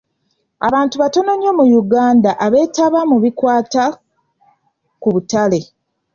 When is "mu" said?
1.59-1.65, 3.09-3.17